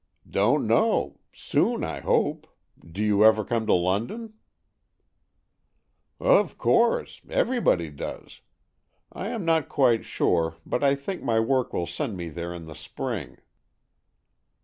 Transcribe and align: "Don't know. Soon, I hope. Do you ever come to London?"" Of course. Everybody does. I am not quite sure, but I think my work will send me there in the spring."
"Don't 0.41 0.65
know. 0.65 1.19
Soon, 1.31 1.83
I 1.83 1.99
hope. 1.99 2.47
Do 2.79 3.03
you 3.03 3.23
ever 3.23 3.45
come 3.45 3.67
to 3.67 3.73
London?"" 3.75 4.33
Of 6.19 6.57
course. 6.57 7.21
Everybody 7.29 7.91
does. 7.91 8.41
I 9.13 9.27
am 9.27 9.45
not 9.45 9.69
quite 9.69 10.03
sure, 10.03 10.55
but 10.65 10.83
I 10.83 10.95
think 10.95 11.21
my 11.21 11.39
work 11.39 11.71
will 11.71 11.85
send 11.85 12.17
me 12.17 12.29
there 12.29 12.51
in 12.51 12.65
the 12.65 12.73
spring." 12.73 13.37